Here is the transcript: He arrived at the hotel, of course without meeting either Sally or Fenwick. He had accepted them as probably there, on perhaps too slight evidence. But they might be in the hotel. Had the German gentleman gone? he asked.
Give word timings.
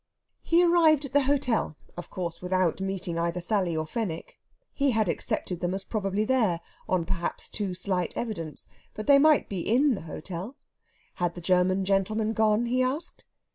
He 0.41 0.63
arrived 0.65 1.05
at 1.05 1.13
the 1.13 1.25
hotel, 1.25 1.75
of 1.95 2.09
course 2.09 2.41
without 2.41 2.81
meeting 2.81 3.19
either 3.19 3.39
Sally 3.39 3.77
or 3.77 3.85
Fenwick. 3.85 4.39
He 4.73 4.89
had 4.93 5.07
accepted 5.07 5.59
them 5.59 5.75
as 5.75 5.83
probably 5.83 6.25
there, 6.25 6.59
on 6.89 7.05
perhaps 7.05 7.47
too 7.47 7.75
slight 7.75 8.11
evidence. 8.17 8.67
But 8.95 9.05
they 9.05 9.19
might 9.19 9.47
be 9.47 9.59
in 9.59 9.93
the 9.93 10.01
hotel. 10.01 10.55
Had 11.21 11.35
the 11.35 11.39
German 11.39 11.85
gentleman 11.85 12.33
gone? 12.33 12.65
he 12.65 12.81
asked. 12.81 13.25